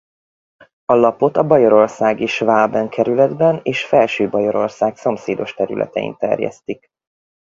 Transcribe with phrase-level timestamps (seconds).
[0.85, 6.87] A lapot a bajorországi Schwaben kerületben és Felső-Bajorország szomszédos területein terjesztik.